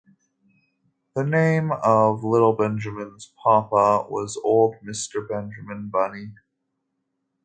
[1.15, 6.31] The name of little Benjamin's papa was old Mr Benjamin Bunny.